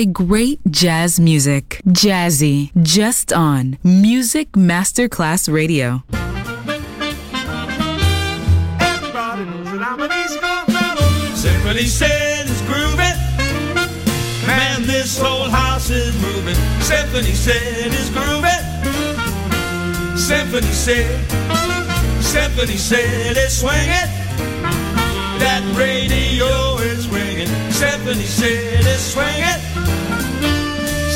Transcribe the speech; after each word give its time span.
Enjoy 0.00 0.12
great 0.12 0.60
jazz 0.70 1.20
music. 1.20 1.82
Jazzy, 1.86 2.70
just 2.82 3.34
on 3.34 3.76
Music 3.84 4.52
Masterclass 4.52 5.52
Radio. 5.52 6.02
Symphony 11.34 11.84
Sid 11.84 12.48
it's 12.48 12.62
grooving. 12.62 13.16
Man, 14.46 14.86
this 14.86 15.20
whole 15.20 15.50
house 15.50 15.90
is 15.90 16.14
moving. 16.22 16.54
Symphony 16.80 17.34
Sid 17.34 17.92
it's 17.92 18.08
grooving. 18.08 18.62
Symphony 20.16 20.72
Sid, 20.72 21.30
Symphony 22.22 22.76
Sid 22.76 23.36
it's 23.36 23.58
swinging. 23.60 24.08
That 25.40 25.62
radio 25.76 26.78
is 26.78 27.06
ringing. 27.08 27.48
Symphony 27.70 28.24
Sid 28.24 28.86
it's 28.86 29.12
swinging. 29.12 29.69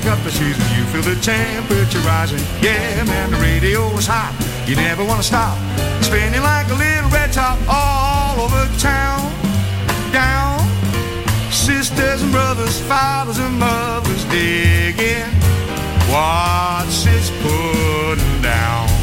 kick 0.00 0.10
up 0.10 0.22
the 0.24 0.30
season. 0.30 0.64
You 0.76 0.84
feel 0.92 1.02
the 1.02 1.18
temperature 1.22 2.00
rising. 2.00 2.40
Yeah, 2.60 3.04
man, 3.04 3.30
the 3.30 3.38
radio 3.38 3.88
is 3.96 4.06
hot. 4.06 4.34
You 4.68 4.76
never 4.76 5.02
want 5.04 5.20
to 5.20 5.26
stop. 5.26 5.56
Spinning 6.02 6.42
like 6.42 6.68
a 6.68 6.74
little 6.74 7.10
red 7.10 7.32
top 7.32 7.58
all 7.68 8.40
over 8.40 8.66
town. 8.78 9.20
Down. 10.12 10.60
Sisters 11.50 12.20
and 12.22 12.30
brothers, 12.30 12.78
fathers 12.82 13.38
and 13.38 13.58
mothers 13.58 14.24
digging. 14.26 15.32
What's 16.12 17.06
it's 17.06 17.30
putting 17.40 18.42
down. 18.42 18.95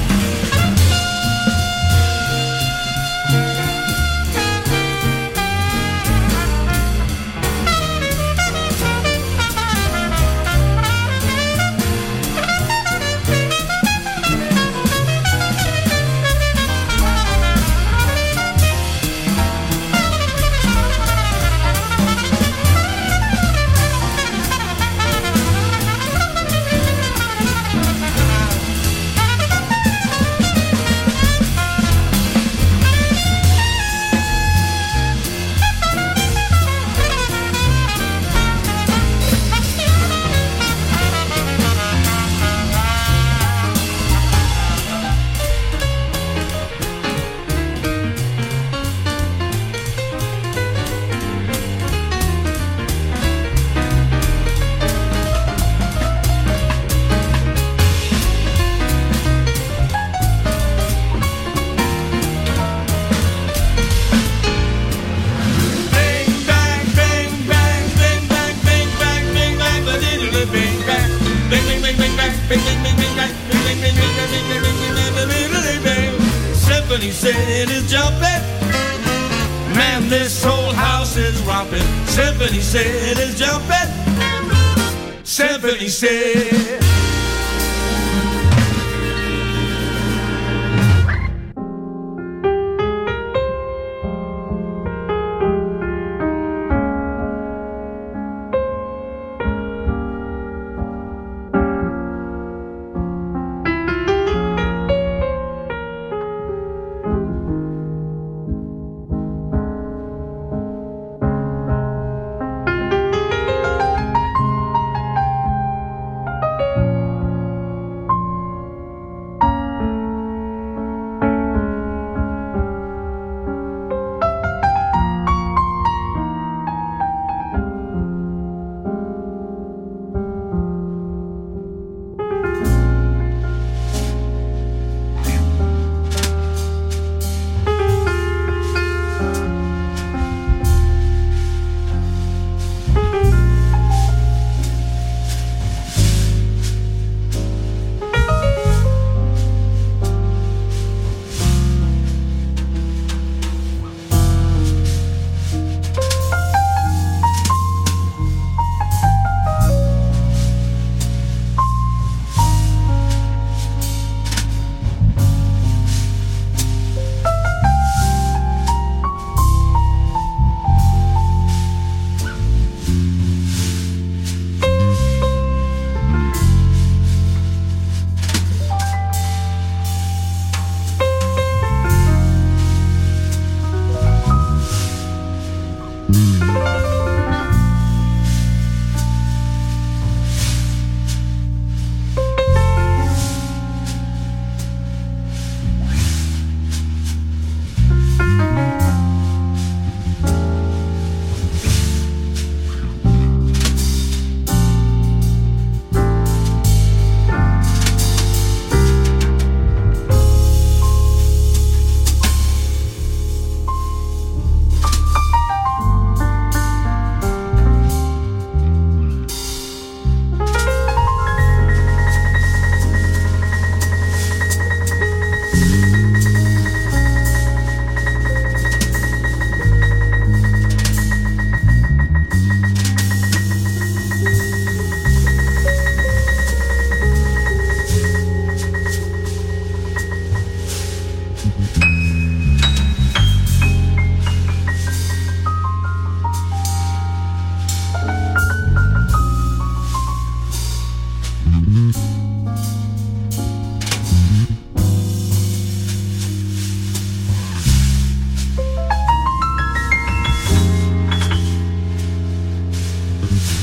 Mm-hmm. 263.33 263.62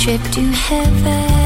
trip 0.00 0.22
to 0.32 0.40
heaven. 0.40 1.39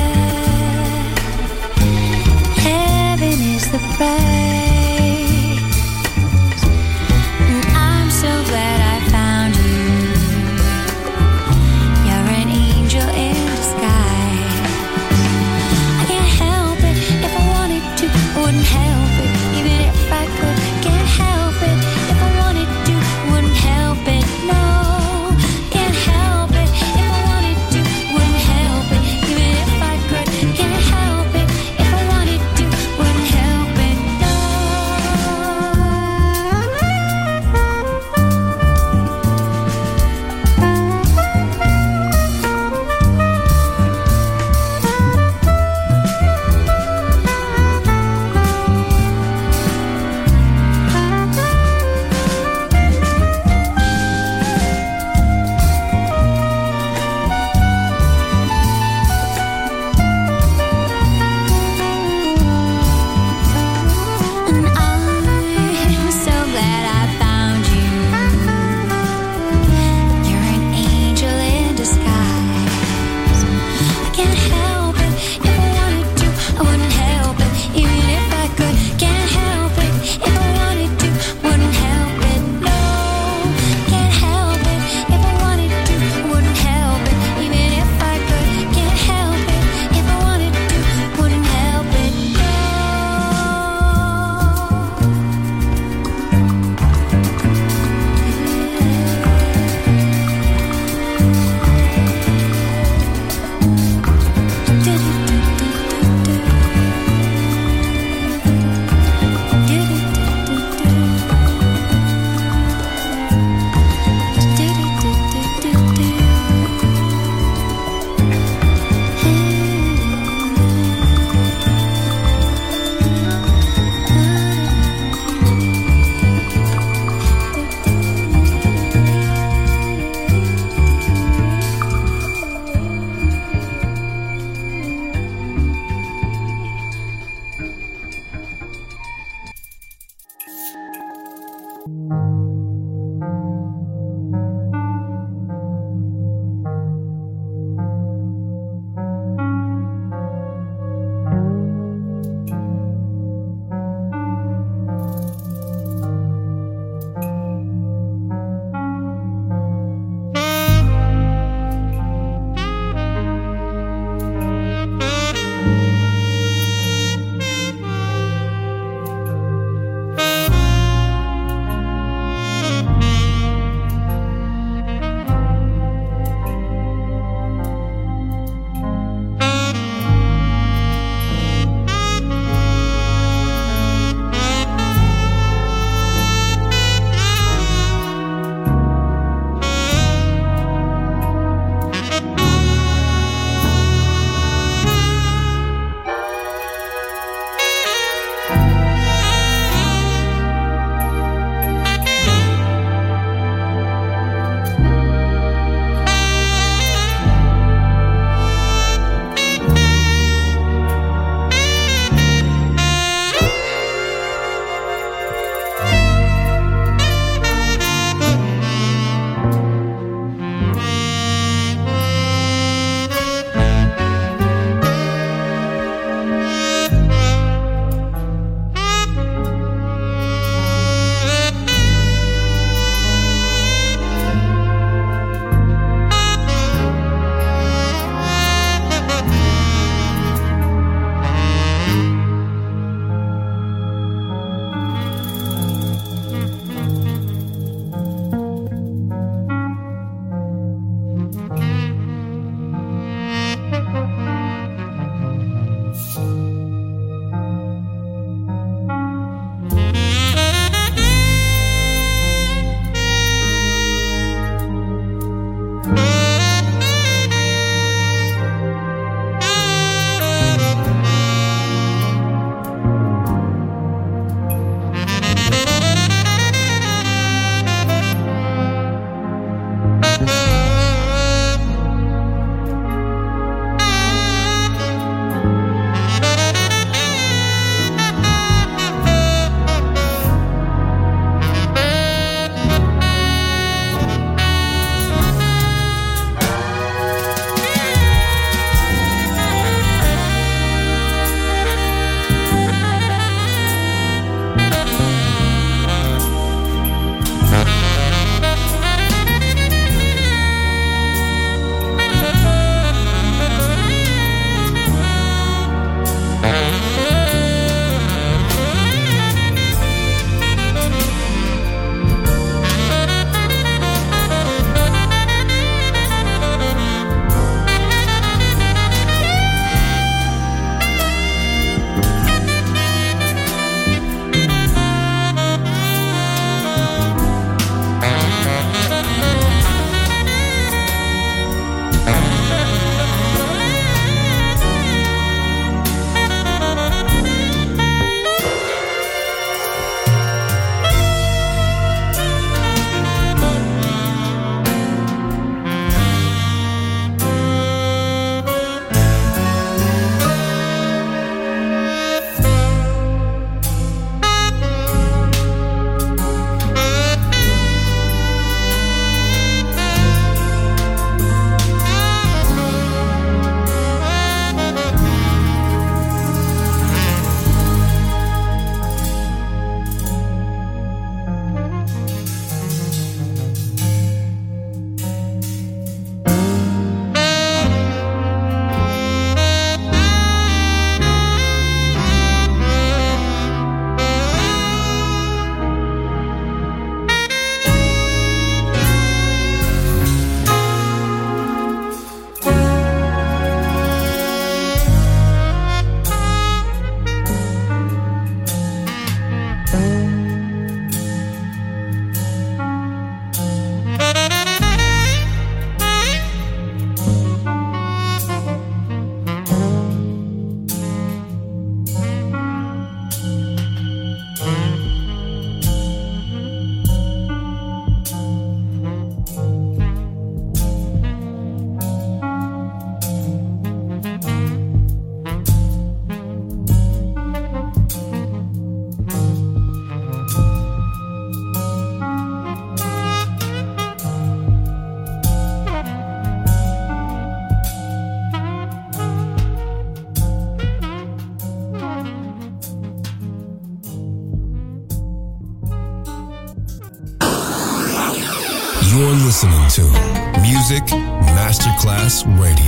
Radio, 462.22 462.63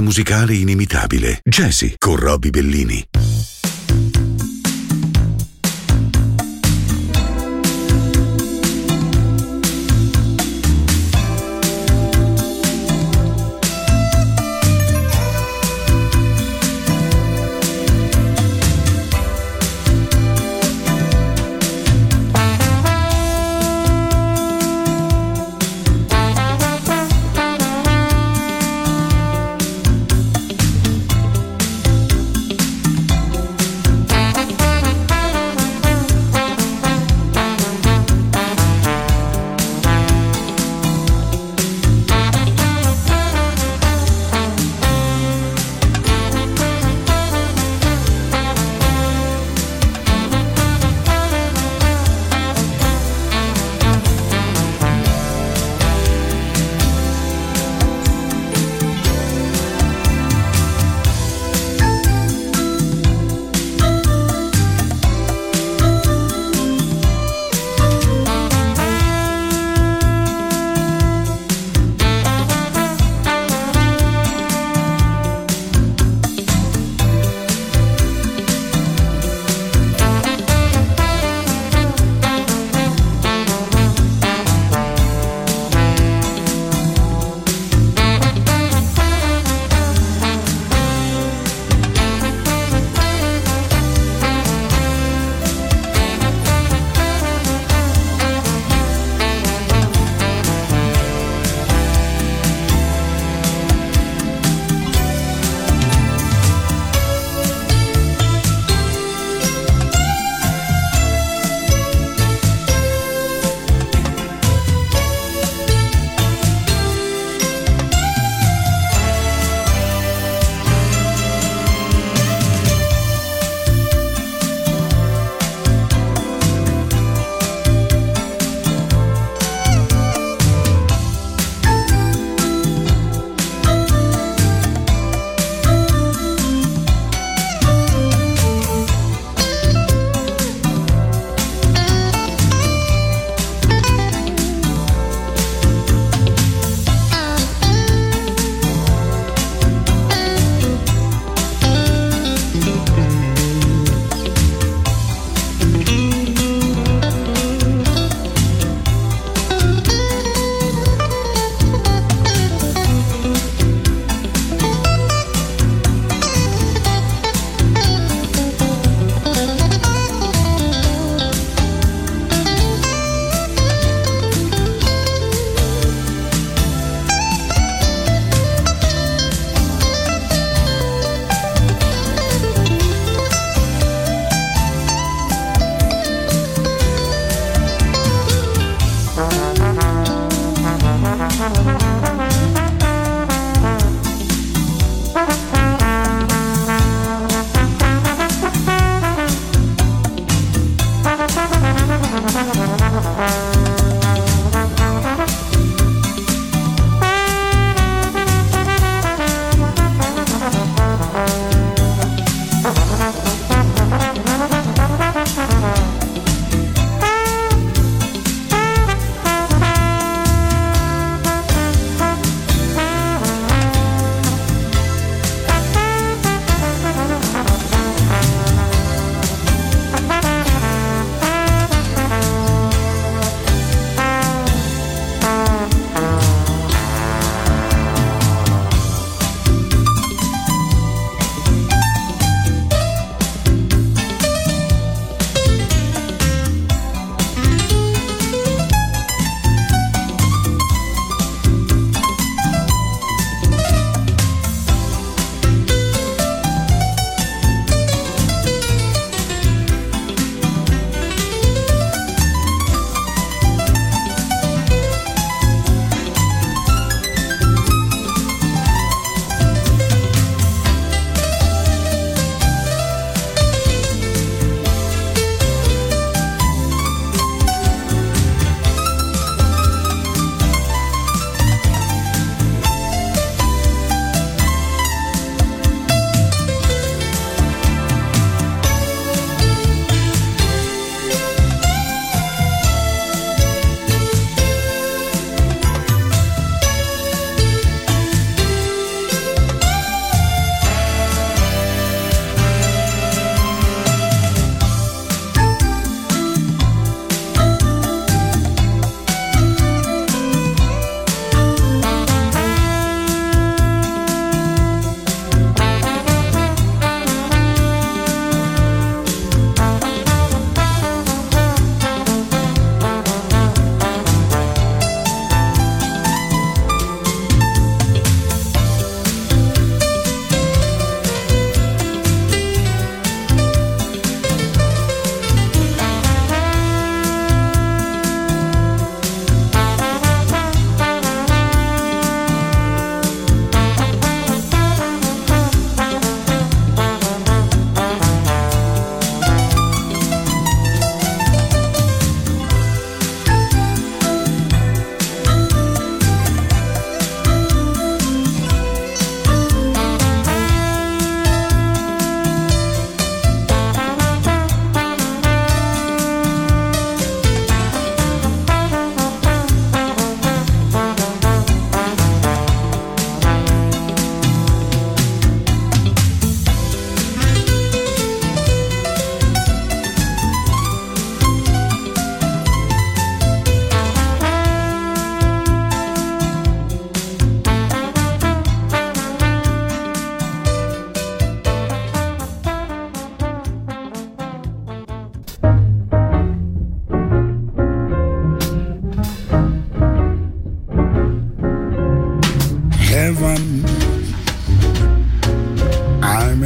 musicale 0.00 0.54
inimitabile. 0.54 1.40
Jazzy 1.42 1.94
con 1.98 2.16
Robbie 2.16 2.50
Bellini. 2.50 3.15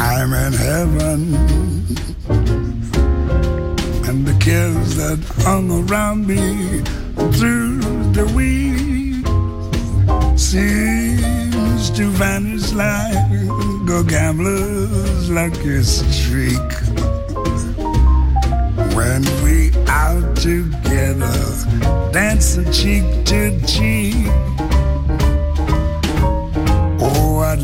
I'm 0.00 0.32
in 0.32 0.52
heaven. 0.52 1.20
And 4.08 4.26
the 4.26 4.36
cares 4.40 4.94
that 4.96 5.18
hung 5.38 5.68
around 5.70 6.26
me 6.26 6.82
through 7.36 7.80
the 8.12 8.26
week 8.36 9.26
seems 10.38 11.90
to 11.90 12.10
vanish 12.10 12.72
like 12.72 13.16
a 13.90 14.04
gambler's 14.04 15.30
lucky 15.30 15.82
streak. 15.82 16.72
When 18.94 19.22
we 19.42 19.72
out 19.88 20.36
together, 20.36 22.12
dancing 22.12 22.70
cheek 22.70 23.24
to 23.26 23.60
cheek. 23.66 24.57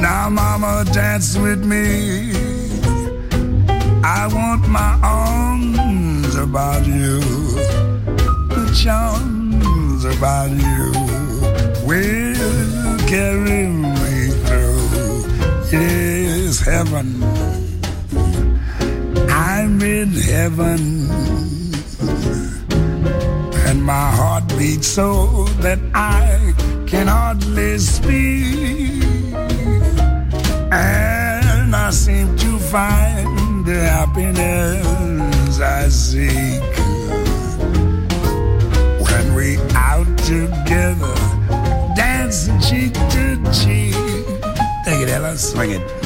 Now, 0.00 0.28
mama, 0.30 0.84
dance 0.92 1.36
with 1.36 1.64
me. 1.64 2.32
I 4.04 4.28
want 4.28 4.68
my 4.68 4.98
arms 5.02 6.34
about 6.36 6.86
you, 6.86 7.20
the 8.54 8.66
charms 8.82 10.04
about 10.04 10.50
you 10.50 10.92
will 11.86 12.98
carry 13.08 13.66
me 13.68 14.30
through. 14.46 14.86
Yes, 15.72 16.60
heaven. 16.60 17.22
I'm 19.28 19.80
in 19.82 20.12
heaven. 20.12 21.10
And 23.66 23.82
my 23.82 24.10
heart 24.18 24.46
beats 24.58 24.86
so 24.86 25.44
that 25.64 25.80
I 25.94 26.54
can 26.86 27.06
hardly 27.08 27.78
speak. 27.78 28.65
Find 32.76 33.64
the 33.64 33.80
happiness 33.88 35.58
I 35.60 35.88
seek. 35.88 36.60
When 39.06 39.34
we 39.34 39.56
out 39.74 40.10
together, 40.18 41.14
dancing 41.96 42.60
cheek 42.60 42.92
to 43.14 43.24
cheek. 43.60 43.94
Take 44.84 45.00
it, 45.04 45.08
Ella, 45.08 45.38
swing 45.38 45.70
it. 45.70 46.05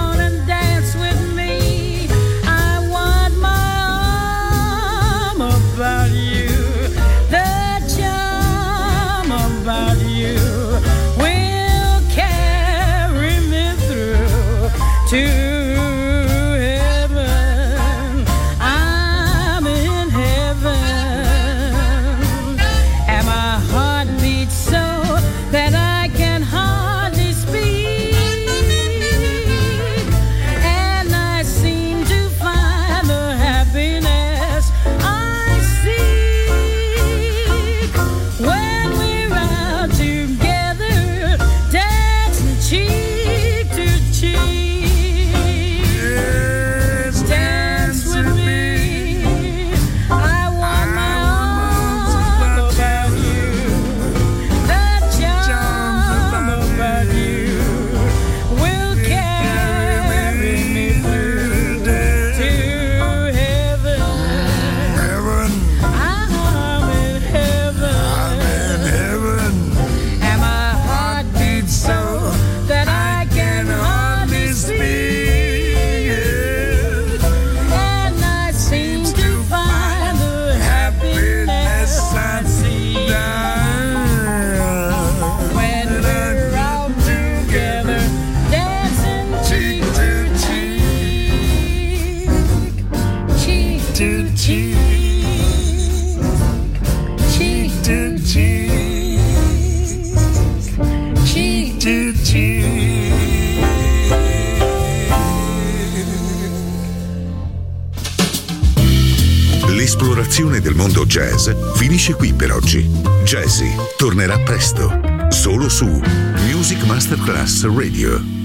Radio. 117.69 118.40